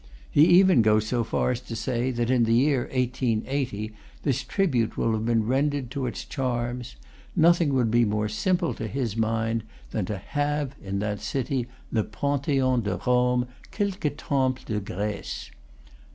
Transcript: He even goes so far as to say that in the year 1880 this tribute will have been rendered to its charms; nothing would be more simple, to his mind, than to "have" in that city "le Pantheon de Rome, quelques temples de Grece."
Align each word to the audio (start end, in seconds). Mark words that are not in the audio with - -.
He 0.31 0.45
even 0.47 0.81
goes 0.81 1.05
so 1.05 1.23
far 1.23 1.51
as 1.51 1.59
to 1.61 1.75
say 1.75 2.09
that 2.09 2.31
in 2.31 2.45
the 2.45 2.55
year 2.55 2.89
1880 2.91 3.93
this 4.23 4.41
tribute 4.43 4.97
will 4.97 5.11
have 5.13 5.27
been 5.27 5.45
rendered 5.45 5.91
to 5.91 6.07
its 6.07 6.25
charms; 6.25 6.95
nothing 7.35 7.75
would 7.75 7.91
be 7.91 8.03
more 8.03 8.27
simple, 8.27 8.73
to 8.73 8.87
his 8.87 9.15
mind, 9.15 9.63
than 9.91 10.05
to 10.05 10.17
"have" 10.17 10.73
in 10.83 10.97
that 11.01 11.21
city 11.21 11.67
"le 11.91 12.03
Pantheon 12.03 12.81
de 12.81 12.99
Rome, 13.05 13.45
quelques 13.71 14.15
temples 14.17 14.65
de 14.65 14.79
Grece." 14.79 15.51